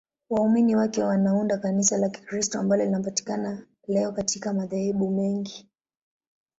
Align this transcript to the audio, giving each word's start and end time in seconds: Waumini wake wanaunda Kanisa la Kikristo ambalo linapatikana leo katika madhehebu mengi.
Waumini 0.29 0.75
wake 0.75 1.03
wanaunda 1.03 1.57
Kanisa 1.57 1.97
la 1.97 2.09
Kikristo 2.09 2.59
ambalo 2.59 2.85
linapatikana 2.85 3.63
leo 3.87 4.11
katika 4.11 4.53
madhehebu 4.53 5.11
mengi. 5.11 5.69